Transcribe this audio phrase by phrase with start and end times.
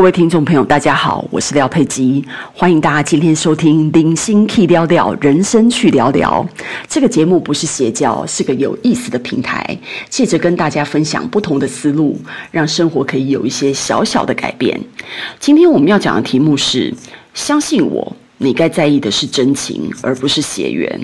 [0.00, 2.24] 各位听众朋友，大家好，我是廖佩基，
[2.54, 6.42] 欢迎大家今天收听《零星 K 聊聊人生去聊聊》
[6.88, 9.78] 这个节目，不是邪教，是个有意思的平台，
[10.08, 12.18] 借着跟大家分享不同的思路，
[12.50, 14.80] 让生活可以有一些小小的改变。
[15.38, 16.94] 今天我们要讲的题目是：
[17.34, 20.98] 相信我，你该在意的是真情，而不是血缘。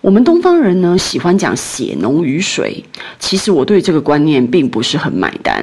[0.00, 2.82] 我们东方人呢，喜欢讲血浓于水，
[3.18, 5.62] 其实我对这个观念并不是很买单。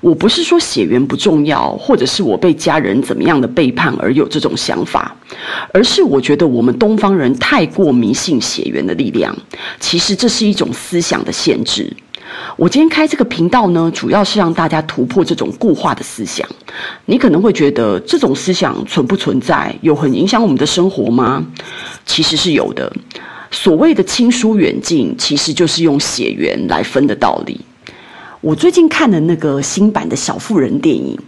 [0.00, 5.14] 我不是说血缘不重要，或者是我被家人怎么样的背叛而有这种想法，
[5.74, 9.36] 而是我觉得我们东方人太过迷信血缘的力量。
[9.78, 11.94] 其实这是一种思想的限制。
[12.56, 16.48] 我今天开这个频道呢，主要是让大家突破这种固化的思想。
[17.04, 21.44] 你可能会觉得这种思想存不存在，有很影响我们的生活吗？
[22.06, 22.90] 其实是有的。
[23.56, 27.58] 所谓的亲疏远近，其实就是用血缘来分的道理。
[28.42, 31.18] 我最近看的那个新版的小妇人电影，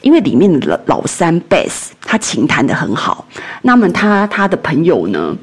[0.00, 3.26] 因为里面的老老三 Beth 他琴弹得很好，
[3.62, 5.36] 那么他他的朋友呢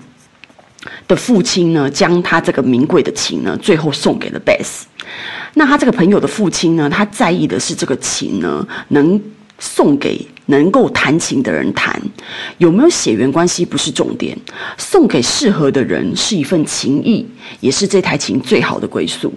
[1.10, 4.84] 的父亲呢，将他这个名贵的琴呢，最后送给了 Beth。
[5.56, 9.22] 那他这个朋友的父亲呢，他在意的是这个琴呢能。
[9.60, 12.02] 送给能够弹琴的人弹，
[12.58, 14.38] 有没有血缘关系不是重点，
[14.78, 17.26] 送给适合的人是一份情谊，
[17.60, 19.34] 也是这台琴最好的归宿。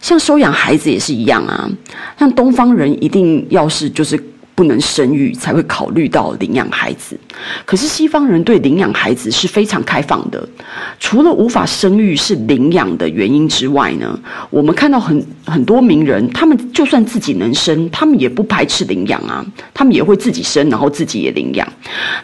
[0.00, 1.70] 像收养孩子也是一样啊，
[2.18, 4.29] 像东方人一定要是就是。
[4.60, 7.18] 不能生育才会考虑到领养孩子，
[7.64, 10.46] 可是西方人对领养孩子是非常开放的。
[10.98, 21.66] 除了无法生育是领养的原因之外呢，我们看到很很多名人，他们就算自己能生，他们也不排斥领养啊，他们也会自己生，然后自己也领养。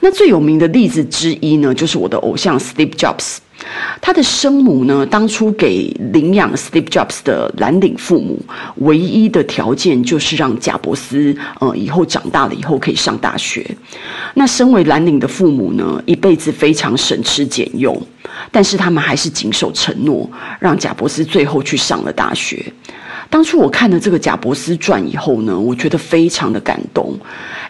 [0.03, 3.39] 那最有名的例子之一呢，就是我的偶像 Steve Jobs。
[4.01, 8.39] 他的生母呢，当初给领养 Steve Jobs 的蓝领父母，
[8.77, 13.67] 唯一的条件就是让贾伯斯，呃，以后长大了以后可以上大学。
[14.35, 18.01] 那身为蓝领的父母呢，一辈子非常省吃俭用，
[18.51, 22.73] 但是他们还是谨守承诺，让贾伯斯最后去上了大学。
[23.29, 27.19] 当初我看了这个贾伯斯传以后呢，我觉得非常的感动，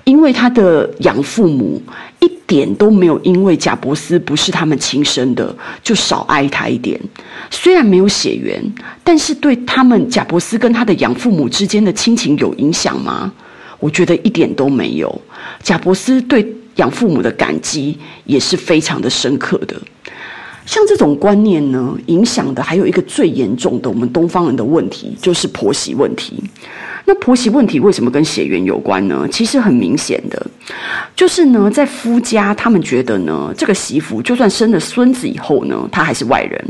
[0.04, 1.80] 因为他的养父母
[2.20, 7.00] 一点都没有因为贾伯斯不是他们亲生的就少爱他一点。
[7.50, 8.62] 虽然没有血缘，
[9.02, 13.32] 但是对他们贾伯斯跟他的养父母之间的亲情有影响吗？
[13.78, 15.20] 我觉得一点都没有。
[15.62, 16.46] 贾伯斯对
[16.76, 19.76] 养父母的感激也是非常的深刻的。
[20.66, 26.42] 像这种观念呢，影响的还有一个最严重的我们东方人的问题，就是婆媳问题。
[27.08, 29.28] 那婆媳问题为什么跟血缘有关呢？
[29.30, 30.44] 其实很明显的，
[31.14, 36.64] 就是呢，在夫家，他们觉得呢，这个媳妇就算生了孙子以后呢，她还是外人，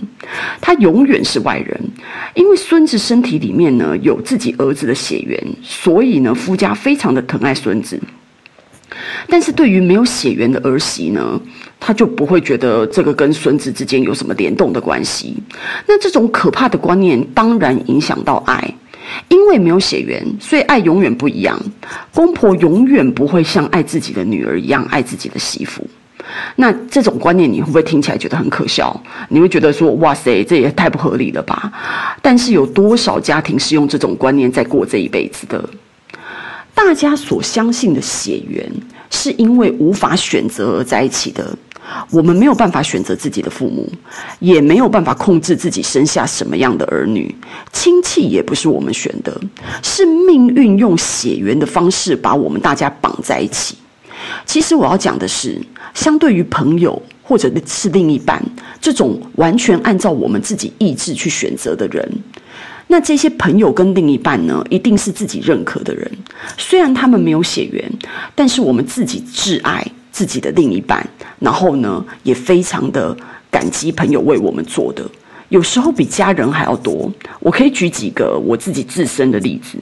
[0.61, 1.81] 她永远是外人，
[2.35, 7.99] 因为孙子身体里面呢有自己儿子的血缘，所以呢，夫家非常的疼爱孙子。
[9.29, 11.41] 但是对于没有血缘的儿媳呢，
[11.81, 15.37] 他就不会觉得这个跟孙子之间有什么联动的关系。
[15.87, 18.75] 那这种可怕的观念当然影响到爱，
[19.29, 21.61] 因为没有血缘，所以爱永远不一样。
[22.15, 25.87] 公婆永远不会像爱自己的女儿一样爱自己的媳妇。
[26.57, 29.01] 那这种观念你会不会听起来觉得很可笑？
[29.29, 31.73] 你会觉得说：“哇塞，这也太不合理了吧？”
[32.21, 35.69] 但是有多少家庭是用这种观念在过这一辈子的？
[36.75, 38.71] 大家所相信的血缘，
[39.11, 41.57] 是因为无法选择而在一起的。
[42.11, 43.89] 我们没有办法选择自己的父母，
[44.41, 47.33] 也没有办法控制自己生下什么样的儿女。
[47.73, 49.41] 亲戚也不是我们选的，
[49.85, 53.77] 是命运用血缘的方式把我们大家绑在一起。
[54.45, 55.61] 其实我要讲的是，
[55.95, 58.43] 相对于朋友或者是另一半
[58.81, 62.13] 这种完全按照我们自己意志去选择的人。
[62.89, 66.11] 那这些朋友跟另一半呢，一定是自己认可的人。
[66.57, 67.91] 虽然他们没有血缘，
[68.35, 71.05] 但是我们自己挚爱自己的另一半，
[71.41, 73.17] 然后呢，也非常的
[73.51, 75.05] 感激朋友为我们做的，
[75.49, 77.13] 有时候比家人还要多。
[77.41, 79.77] 我可以举几个我自己自身的例子，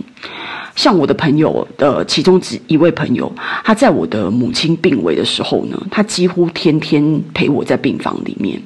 [0.74, 3.30] 像我的朋友的其中之一位朋友，
[3.62, 8.60] 他在我的母亲病危的时候呢，他几乎天天陪我在病房里面。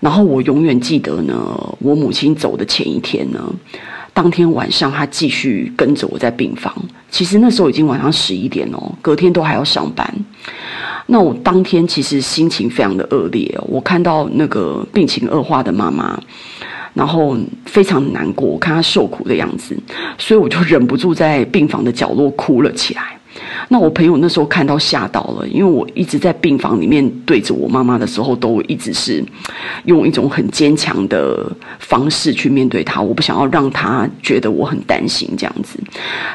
[0.00, 1.34] 然后我永远记得呢，
[1.80, 3.52] 我母亲走的前一天呢，
[4.14, 6.72] 当天晚上她继续跟着我在病房。
[7.10, 10.14] 其实那时候已经晚上十一点哦，隔天都还要上班。
[11.06, 16.20] 那我当天其实心情非常的恶劣，我看到那个病情恶化的妈妈，
[16.94, 19.76] 然后非常难过，我看她受苦的样子，
[20.16, 23.17] 所以我就忍不住在病房的角落哭了起来。
[23.68, 29.22] 那我朋友那时候看到吓到了，因为我一直在病房里面对着我妈妈的时候，都一直是
[29.84, 33.00] 用一种很坚强的方式去面对她。
[33.02, 35.78] 我不想要让她觉得我很担心这样子。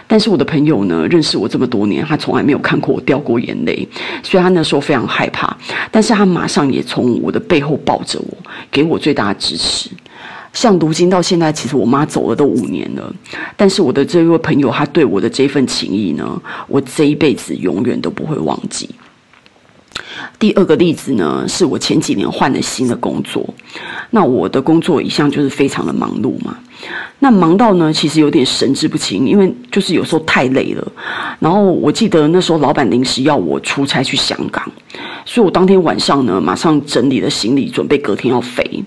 [0.07, 3.88] 但是我的朋友呢，认识我这么多年，他从来没有看过我掉过眼泪，
[4.21, 5.57] 所以他那时候非常害怕。
[5.91, 8.38] 但是他马上也从我的背后抱着我，
[8.69, 9.89] 给我最大的支持。
[10.53, 13.13] 像如今到现在，其实我妈走了都五年了，
[13.57, 18.88] 但是我的这位朋友，他对我的这份情谊呢，我这一辈子永远都不会忘记。
[20.39, 23.47] 第二个例子呢，是我前几年换了新的工作，
[24.11, 26.57] 那我的工作一向就是非常的忙碌嘛，
[27.19, 30.91] 那忙到呢，其实有点神志不清，因为就是有时候太累了。
[31.39, 34.63] 然后我记得那时候老板临时要我出差去香港，
[35.25, 38.83] 所以我当天晚上呢，马上整理了行李，准备隔天要飞。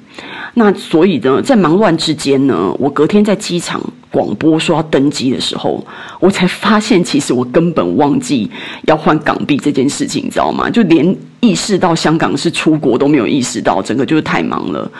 [0.58, 3.78] 那所以呢，在忙乱之间呢，我隔天在机场
[4.10, 5.86] 广播说要登机的时候，
[6.18, 8.50] 我才发现其实我根本忘记
[8.86, 10.70] 要换港币这件事情，你知道吗？
[10.70, 11.16] 就连。
[11.46, 14.90] 意识到香港是出国都没有意识到，整个就是太忙了。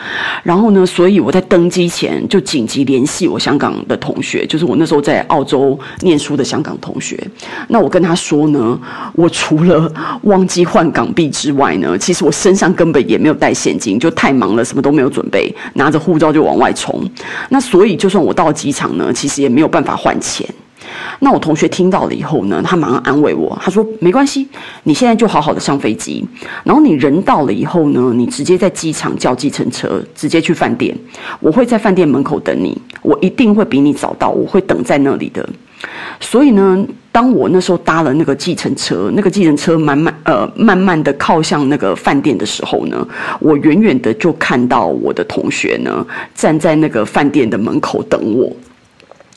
[0.43, 7.21] 然后呢，所以我在登机前就紧急联系我香港的同学，就是我那时候在澳洲念书的香港同学。
[7.67, 8.79] 那我跟他说呢，
[9.13, 9.91] 我除了
[10.21, 17.03] 忘记换港币之外呢，其实我身上根本也没有带现金，就太忙了，什么都没有准备，拿着护照就往外冲。
[17.49, 20.47] 那所以就算我到机场呢，其实也没有办法换钱。
[21.19, 24.47] 那我同学听到了以后呢，他马上安慰我，他说：“没关系，
[24.83, 26.23] 你现在就好好的上飞机，
[26.63, 30.95] 然后你人到了以后呢，你直接在机场叫计程车，直接去饭店，
[31.39, 35.47] 我会在饭店门口等你，我一定会比你早到，我会等在那里的。
[36.19, 43.07] 所以呢，当我那时候搭了那个计程车，那个计程车慢慢呃慢慢的靠向那个饭店的时候呢，
[43.39, 46.05] 我远远的就看到我的同学呢
[46.35, 48.51] 站在那个饭店的门口等我。”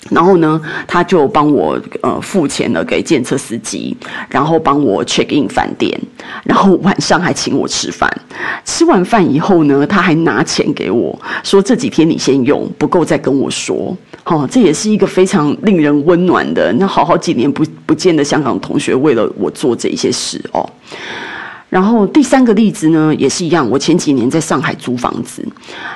[0.08, 3.94] 然后呢，他就帮我呃付钱了给计车司机，
[4.28, 6.00] 然后帮我 check in 饭店，
[6.42, 8.10] 然后晚上还请我吃饭。
[8.64, 13.96] 吃完饭以后呢，他还拿钱给我，说这几天你先用，不够再跟我说。
[14.24, 16.72] 哦，这也是一个非常令人温暖的。
[16.74, 20.68] 那好好几年不不见的香港同学，为了我做这些事哦。
[21.70, 23.68] 然后第三个例子呢，也是一样。
[23.70, 25.42] 我前几年在上海租房子，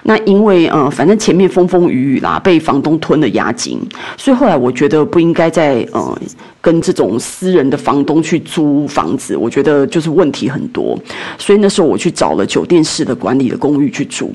[0.05, 3.79] 那因为呃，反正前面风风雨雨啦，被房东吞了押金，
[4.17, 6.17] 所以后来我觉得不应该再呃
[6.61, 10.97] 跟这种私人的房东去租房子，我觉得就是问题很多。
[11.37, 14.33] 所以那时候我去找了酒店式的管理的公寓去住。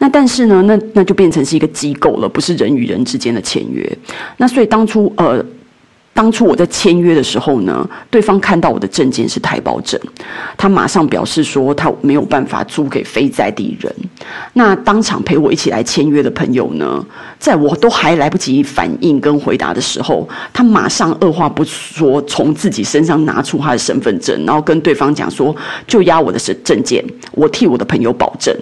[0.00, 3.98] 那但是呢，那那就变成是一个机构了，不是人与人之间的签约。
[4.38, 5.40] 那所以当初呃。
[6.12, 9.98] 当初我在签约的时候呢，对方看到我的证件是台胞证，
[10.56, 13.94] 他马上表示说他没有办法租给非在地人。
[14.52, 17.02] 那当场陪我一起来签约的朋友呢，
[17.38, 25.54] 在我都还来不及反应跟回答的时候，他马上二话不说，从自己身上拿出他的身份证，然后跟对方讲说，
[25.86, 27.02] 就押我的证证件，
[27.32, 28.54] 我替我的朋友保证。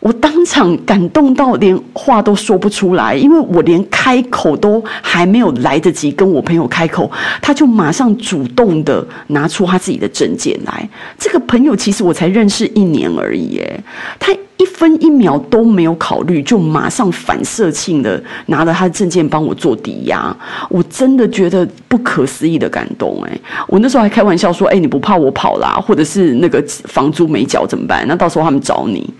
[0.00, 7.10] 我当场感动到连话都说不出来，因为我连开口都还没有来得及跟我朋友开口，
[7.42, 10.88] 他就马上主动的拿出他自己的证件来。
[11.18, 13.84] 这个朋友其实我才认识一年而已，耶，
[14.18, 14.32] 他。
[14.78, 20.34] 分一秒都没有考虑，就马上反射性的拿着他的证件帮我做抵押，
[20.70, 23.40] 我真的觉得不可思议的感动哎！
[23.66, 25.82] 我那时候还开玩笑说：“哎，你不怕我跑啦？
[25.84, 28.06] 或者是那个房租没缴怎么办？
[28.06, 29.12] 那到时候他们找你。”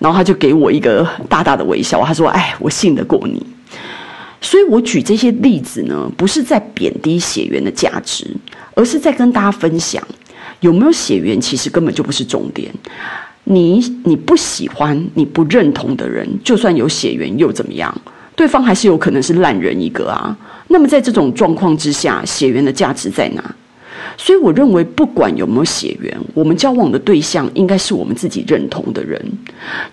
[0.00, 3.40] 然后他就给我一个大大的微笑，他说：“哎，我信得过你。”
[4.42, 8.26] 所以，我举这些例子呢，不是在贬低血缘的价值，
[8.74, 10.02] 而是在跟大家分享，
[10.58, 12.68] 有没有血缘其实根本就不是重点。
[13.44, 17.94] 你你不喜欢、你不认同的人，就算有血缘又怎么样？
[18.34, 20.36] 对方还是有可能是烂人一个啊。
[20.68, 23.54] 那么在这种状况之下，血缘的价值在哪？
[24.16, 29.20] 所以我认为，不管有没有血缘，我们交往的对象应该是我们自己认同的人。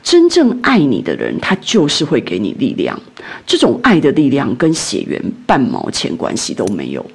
[0.02, 3.00] 真正爱你的人，他就是会给你力量。
[3.46, 7.06] 这种爱的力量跟血缘半毛钱关系都没有。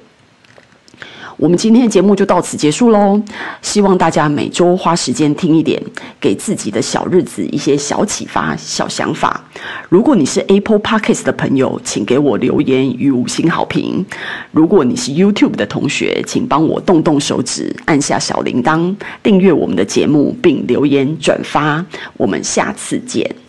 [1.37, 3.21] 我们今天的节目就到此结束喽，
[3.61, 5.79] 希望大家每周花时间听一点，
[6.19, 9.39] 给自己的小日子一些小启发、小想法。
[9.87, 14.03] 如果你是 Apple Podcast 的朋友，请给我留言与五星好评；
[14.51, 21.85] 如果你是 YouTube 的同学，请帮我动动手指，按下小铃铛，订阅我们的节目，并留言转发。
[22.17, 23.46] 我们下次见。